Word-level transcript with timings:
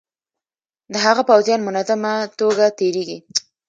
د 0.93 0.95
هغه 1.05 1.21
پوځیان 1.29 1.59
منظمه 1.67 2.13
توګه 2.39 2.65
تیریږي. 2.77 3.17